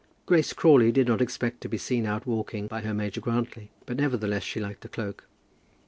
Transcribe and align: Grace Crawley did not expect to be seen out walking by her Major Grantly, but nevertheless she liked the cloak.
Grace 0.25 0.51
Crawley 0.51 0.91
did 0.91 1.07
not 1.07 1.21
expect 1.21 1.61
to 1.61 1.69
be 1.69 1.77
seen 1.77 2.07
out 2.07 2.25
walking 2.25 2.65
by 2.65 2.81
her 2.81 2.91
Major 2.91 3.21
Grantly, 3.21 3.69
but 3.85 3.97
nevertheless 3.97 4.41
she 4.41 4.59
liked 4.59 4.81
the 4.81 4.89
cloak. 4.89 5.27